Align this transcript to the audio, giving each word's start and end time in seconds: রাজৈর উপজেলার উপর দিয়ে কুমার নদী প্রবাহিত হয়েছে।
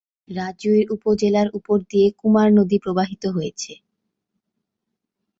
রাজৈর 0.31 0.83
উপজেলার 0.95 1.47
উপর 1.53 1.77
দিয়ে 1.91 2.07
কুমার 2.19 2.49
নদী 2.57 2.77
প্রবাহিত 2.83 3.23
হয়েছে। 3.35 3.73